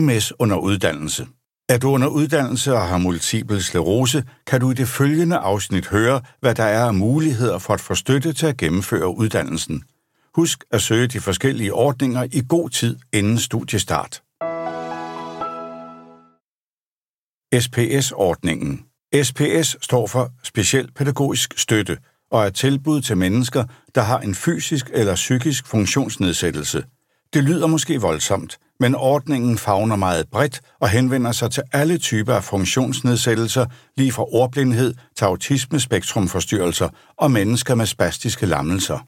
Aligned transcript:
MS 0.00 0.32
under 0.38 0.56
uddannelse. 0.56 1.26
Er 1.68 1.78
du 1.78 1.88
under 1.90 2.08
uddannelse 2.08 2.74
og 2.74 2.88
har 2.88 2.98
multiple 2.98 3.62
sklerose, 3.62 4.24
kan 4.46 4.60
du 4.60 4.70
i 4.70 4.74
det 4.74 4.88
følgende 4.88 5.36
afsnit 5.36 5.86
høre, 5.86 6.20
hvad 6.40 6.54
der 6.54 6.64
er 6.64 6.84
af 6.84 6.94
muligheder 6.94 7.58
for 7.58 7.74
at 7.74 7.80
få 7.80 7.94
støtte 7.94 8.32
til 8.32 8.46
at 8.46 8.56
gennemføre 8.56 9.16
uddannelsen. 9.16 9.84
Husk 10.34 10.64
at 10.70 10.82
søge 10.82 11.06
de 11.06 11.20
forskellige 11.20 11.74
ordninger 11.74 12.22
i 12.32 12.42
god 12.48 12.70
tid 12.70 12.96
inden 13.12 13.38
studiestart. 13.38 14.22
SPS-ordningen. 17.60 18.84
SPS 19.22 19.76
står 19.80 20.06
for 20.06 20.30
Speciel 20.42 20.92
Pædagogisk 20.92 21.54
Støtte 21.56 21.98
og 22.30 22.44
er 22.44 22.50
tilbud 22.50 23.00
til 23.00 23.16
mennesker, 23.16 23.64
der 23.94 24.02
har 24.02 24.18
en 24.18 24.34
fysisk 24.34 24.90
eller 24.92 25.14
psykisk 25.14 25.66
funktionsnedsættelse. 25.66 26.84
Det 27.34 27.44
lyder 27.44 27.66
måske 27.66 28.00
voldsomt, 28.00 28.58
men 28.80 28.94
ordningen 28.94 29.58
favner 29.58 29.96
meget 29.96 30.28
bredt 30.30 30.60
og 30.80 30.88
henvender 30.88 31.32
sig 31.32 31.50
til 31.50 31.62
alle 31.72 31.98
typer 31.98 32.34
af 32.34 32.44
funktionsnedsættelser, 32.44 33.66
lige 33.96 34.12
fra 34.12 34.24
ordblindhed 34.32 34.94
til 35.16 35.24
autismespektrumforstyrrelser 35.24 36.88
og 37.16 37.30
mennesker 37.30 37.74
med 37.74 37.86
spastiske 37.86 38.46
lammelser. 38.46 38.98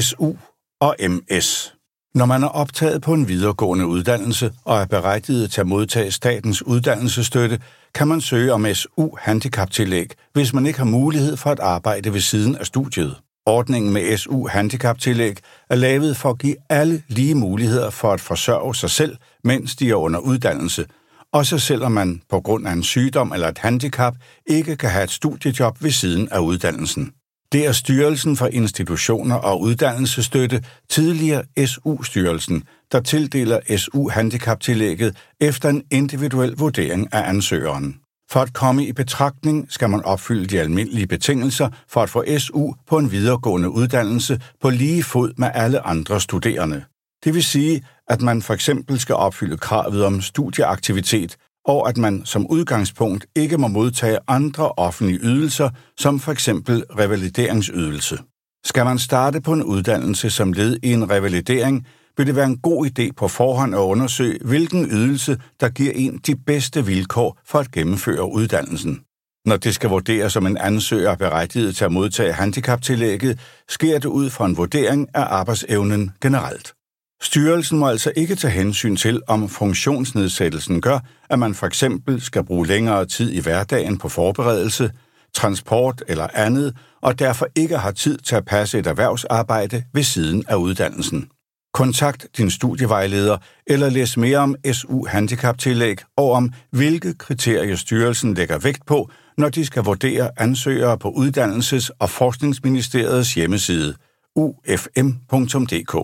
SU 0.00 0.32
og 0.80 0.96
MS 1.08 1.74
når 2.14 2.26
man 2.26 2.42
er 2.42 2.48
optaget 2.48 3.02
på 3.02 3.14
en 3.14 3.28
videregående 3.28 3.86
uddannelse 3.86 4.52
og 4.64 4.80
er 4.80 4.86
berettiget 4.86 5.50
til 5.50 5.60
at 5.60 5.66
modtage 5.66 6.10
statens 6.10 6.62
uddannelsesstøtte, 6.62 7.60
kan 7.94 8.08
man 8.08 8.20
søge 8.20 8.52
om 8.52 8.66
SU-handicaptillæg, 8.74 10.06
hvis 10.32 10.52
man 10.52 10.66
ikke 10.66 10.78
har 10.78 10.86
mulighed 10.86 11.36
for 11.36 11.50
at 11.50 11.60
arbejde 11.60 12.12
ved 12.12 12.20
siden 12.20 12.56
af 12.56 12.66
studiet. 12.66 13.16
Ordningen 13.46 13.92
med 13.92 14.16
SU-handicaptillæg 14.16 15.36
er 15.70 15.74
lavet 15.74 16.16
for 16.16 16.30
at 16.30 16.38
give 16.38 16.56
alle 16.70 17.02
lige 17.08 17.34
muligheder 17.34 17.90
for 17.90 18.12
at 18.12 18.20
forsørge 18.20 18.74
sig 18.74 18.90
selv, 18.90 19.16
mens 19.44 19.76
de 19.76 19.90
er 19.90 19.94
under 19.94 20.20
uddannelse, 20.20 20.86
også 21.32 21.58
selvom 21.58 21.92
man 21.92 22.22
på 22.30 22.40
grund 22.40 22.66
af 22.68 22.72
en 22.72 22.82
sygdom 22.82 23.32
eller 23.32 23.48
et 23.48 23.58
handicap 23.58 24.14
ikke 24.46 24.76
kan 24.76 24.90
have 24.90 25.04
et 25.04 25.10
studiejob 25.10 25.82
ved 25.82 25.90
siden 25.90 26.28
af 26.28 26.38
uddannelsen. 26.38 27.12
Det 27.52 27.66
er 27.66 27.72
Styrelsen 27.72 28.36
for 28.36 28.46
Institutioner 28.46 29.34
og 29.34 29.60
Uddannelsesstøtte, 29.60 30.64
tidligere 30.88 31.42
SU-styrelsen, 31.66 32.62
der 32.92 33.00
tildeler 33.00 33.60
SU-handicaptillægget 33.76 35.16
efter 35.40 35.68
en 35.68 35.82
individuel 35.90 36.54
vurdering 36.56 37.14
af 37.14 37.28
ansøgeren. 37.28 38.03
For 38.30 38.40
at 38.40 38.52
komme 38.52 38.86
i 38.86 38.92
betragtning 38.92 39.66
skal 39.72 39.90
man 39.90 40.04
opfylde 40.04 40.46
de 40.46 40.60
almindelige 40.60 41.06
betingelser 41.06 41.68
for 41.88 42.02
at 42.02 42.10
få 42.10 42.24
SU 42.38 42.72
på 42.86 42.98
en 42.98 43.12
videregående 43.12 43.70
uddannelse 43.70 44.40
på 44.62 44.70
lige 44.70 45.02
fod 45.02 45.32
med 45.36 45.50
alle 45.54 45.86
andre 45.86 46.20
studerende. 46.20 46.84
Det 47.24 47.34
vil 47.34 47.44
sige, 47.44 47.82
at 48.08 48.22
man 48.22 48.42
for 48.42 48.54
eksempel 48.54 49.00
skal 49.00 49.14
opfylde 49.14 49.56
kravet 49.56 50.04
om 50.04 50.20
studieaktivitet, 50.20 51.36
og 51.66 51.88
at 51.88 51.96
man 51.96 52.22
som 52.24 52.46
udgangspunkt 52.46 53.26
ikke 53.36 53.58
må 53.58 53.68
modtage 53.68 54.18
andre 54.28 54.72
offentlige 54.72 55.18
ydelser, 55.22 55.70
som 55.98 56.20
for 56.20 56.32
eksempel 56.32 56.84
revalideringsydelse. 56.98 58.18
Skal 58.64 58.84
man 58.84 58.98
starte 58.98 59.40
på 59.40 59.52
en 59.52 59.62
uddannelse 59.62 60.30
som 60.30 60.52
led 60.52 60.78
i 60.82 60.92
en 60.92 61.10
revalidering, 61.10 61.86
vil 62.16 62.26
det 62.26 62.36
være 62.36 62.46
en 62.46 62.58
god 62.58 62.86
idé 62.86 63.12
på 63.16 63.28
forhånd 63.28 63.74
at 63.74 63.78
undersøge, 63.78 64.38
hvilken 64.44 64.84
ydelse, 64.90 65.40
der 65.60 65.68
giver 65.68 65.92
en 65.94 66.20
de 66.26 66.36
bedste 66.36 66.86
vilkår 66.86 67.38
for 67.46 67.58
at 67.58 67.70
gennemføre 67.70 68.32
uddannelsen. 68.32 69.00
Når 69.46 69.56
det 69.56 69.74
skal 69.74 69.90
vurderes 69.90 70.36
om 70.36 70.46
en 70.46 70.56
ansøger 70.56 71.10
er 71.10 71.16
berettiget 71.16 71.76
til 71.76 71.84
at 71.84 71.92
modtage 71.92 72.32
handicaptillægget, 72.32 73.38
sker 73.68 73.98
det 73.98 74.08
ud 74.08 74.30
fra 74.30 74.46
en 74.46 74.56
vurdering 74.56 75.08
af 75.14 75.22
arbejdsevnen 75.28 76.10
generelt. 76.20 76.74
Styrelsen 77.22 77.78
må 77.78 77.88
altså 77.88 78.12
ikke 78.16 78.34
tage 78.34 78.52
hensyn 78.52 78.96
til, 78.96 79.22
om 79.26 79.48
funktionsnedsættelsen 79.48 80.80
gør, 80.80 80.98
at 81.30 81.38
man 81.38 81.54
for 81.54 81.66
eksempel 81.66 82.20
skal 82.20 82.44
bruge 82.44 82.66
længere 82.66 83.06
tid 83.06 83.30
i 83.32 83.40
hverdagen 83.40 83.98
på 83.98 84.08
forberedelse, 84.08 84.90
transport 85.34 86.04
eller 86.08 86.26
andet, 86.34 86.76
og 87.00 87.18
derfor 87.18 87.46
ikke 87.54 87.78
har 87.78 87.90
tid 87.90 88.18
til 88.18 88.36
at 88.36 88.44
passe 88.44 88.78
et 88.78 88.86
erhvervsarbejde 88.86 89.82
ved 89.92 90.02
siden 90.02 90.44
af 90.48 90.56
uddannelsen. 90.56 91.28
Kontakt 91.74 92.26
din 92.36 92.50
studievejleder 92.50 93.38
eller 93.66 93.90
læs 93.90 94.16
mere 94.16 94.38
om 94.38 94.56
SU-handicaptillæg 94.72 95.96
og 96.16 96.32
om, 96.32 96.52
hvilke 96.70 97.14
kriterier 97.14 97.76
styrelsen 97.76 98.34
lægger 98.34 98.58
vægt 98.58 98.86
på, 98.86 99.10
når 99.38 99.48
de 99.48 99.66
skal 99.66 99.84
vurdere 99.84 100.30
ansøgere 100.36 100.98
på 100.98 101.10
Uddannelses- 101.10 101.88
og 101.98 102.10
Forskningsministeriets 102.10 103.34
hjemmeside 103.34 103.94
ufm.dk. 104.36 105.94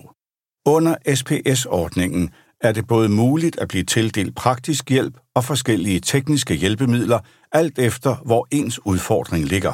Under 0.65 0.95
SPS-ordningen 1.15 2.29
er 2.61 2.71
det 2.71 2.87
både 2.87 3.09
muligt 3.09 3.59
at 3.59 3.67
blive 3.67 3.83
tildelt 3.83 4.35
praktisk 4.35 4.89
hjælp 4.89 5.17
og 5.35 5.43
forskellige 5.43 5.99
tekniske 5.99 6.53
hjælpemidler, 6.53 7.19
alt 7.51 7.79
efter 7.79 8.15
hvor 8.25 8.47
ens 8.51 8.85
udfordring 8.85 9.45
ligger. 9.45 9.73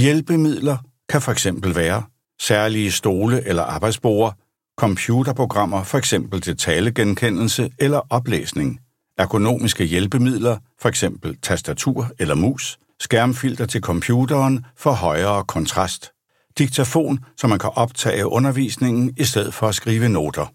Hjælpemidler 0.00 0.76
kan 1.08 1.22
for 1.22 1.32
eksempel 1.32 1.74
være 1.74 2.02
særlige 2.40 2.90
stole 2.90 3.48
eller 3.48 3.62
arbejdsbord, 3.62 4.41
computerprogrammer 4.82 5.84
for 5.84 5.98
eksempel 5.98 6.40
til 6.40 6.56
talegenkendelse 6.56 7.70
eller 7.78 8.00
oplæsning, 8.10 8.80
ergonomiske 9.18 9.84
hjælpemidler, 9.84 10.56
for 10.80 10.88
eksempel 10.88 11.36
tastatur 11.42 12.10
eller 12.18 12.34
mus, 12.34 12.78
skærmfilter 13.00 13.66
til 13.66 13.80
computeren 13.80 14.64
for 14.76 14.92
højere 14.92 15.44
kontrast, 15.44 16.10
diktafon, 16.58 17.18
så 17.36 17.46
man 17.46 17.58
kan 17.58 17.70
optage 17.74 18.26
undervisningen 18.26 19.14
i 19.16 19.24
stedet 19.24 19.54
for 19.54 19.68
at 19.68 19.74
skrive 19.74 20.08
noter. 20.08 20.46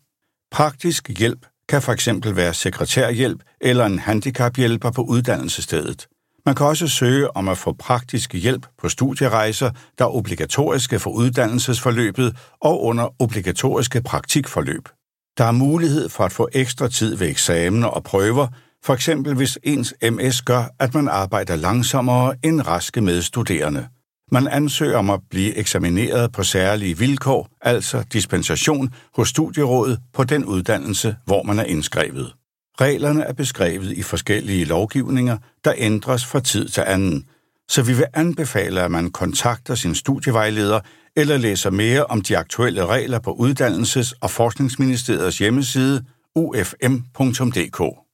Praktisk 0.51 1.09
hjælp 1.19 1.45
kan 1.69 1.81
for 1.81 1.91
eksempel 1.91 2.35
være 2.35 2.53
sekretærhjælp 2.53 3.41
eller 3.61 3.85
en 3.85 3.99
handicaphjælper 3.99 4.91
på 4.91 5.01
uddannelsesstedet. 5.01 6.07
Man 6.47 6.55
kan 6.55 6.65
også 6.65 6.87
søge 6.87 7.37
om 7.37 7.47
at 7.47 7.57
få 7.57 7.73
praktisk 7.73 8.33
hjælp 8.33 8.65
på 8.77 8.89
studierejser, 8.89 9.71
der 9.97 10.05
er 10.05 10.15
obligatoriske 10.15 10.99
for 10.99 11.09
uddannelsesforløbet 11.09 12.35
og 12.61 12.83
under 12.83 13.21
obligatoriske 13.21 14.01
praktikforløb. 14.01 14.89
Der 15.37 15.43
er 15.43 15.51
mulighed 15.51 16.09
for 16.09 16.23
at 16.23 16.31
få 16.31 16.49
ekstra 16.53 16.87
tid 16.87 17.15
ved 17.15 17.29
eksamener 17.29 17.87
og 17.87 18.03
prøver, 18.03 18.47
for 18.85 18.93
eksempel 18.93 19.35
hvis 19.35 19.59
ens 19.63 19.93
MS 20.11 20.41
gør, 20.41 20.63
at 20.79 20.93
man 20.93 21.07
arbejder 21.07 21.55
langsommere 21.55 22.35
end 22.43 22.67
raske 22.67 23.01
medstuderende. 23.01 23.87
Man 24.31 24.47
ansøger 24.47 24.97
om 24.97 25.09
at 25.09 25.19
blive 25.29 25.55
eksamineret 25.55 26.31
på 26.31 26.43
særlige 26.43 26.97
vilkår, 26.97 27.47
altså 27.61 28.03
dispensation 28.13 28.93
hos 29.15 29.29
studierådet 29.29 29.99
på 30.13 30.23
den 30.23 30.45
uddannelse, 30.45 31.15
hvor 31.25 31.43
man 31.43 31.59
er 31.59 31.63
indskrevet. 31.63 32.33
Reglerne 32.81 33.23
er 33.23 33.33
beskrevet 33.33 33.91
i 33.91 34.01
forskellige 34.01 34.65
lovgivninger, 34.65 35.37
der 35.65 35.73
ændres 35.77 36.25
fra 36.25 36.39
tid 36.39 36.69
til 36.69 36.83
anden, 36.87 37.25
så 37.69 37.81
vi 37.81 37.93
vil 37.93 38.05
anbefale, 38.13 38.81
at 38.81 38.91
man 38.91 39.11
kontakter 39.11 39.75
sin 39.75 39.95
studievejleder 39.95 40.79
eller 41.15 41.37
læser 41.37 41.69
mere 41.69 42.05
om 42.05 42.21
de 42.21 42.37
aktuelle 42.37 42.85
regler 42.85 43.19
på 43.19 43.31
Uddannelses- 43.33 44.17
og 44.21 44.31
Forskningsministeriets 44.31 45.37
hjemmeside 45.37 46.03
ufm.dk. 46.35 48.06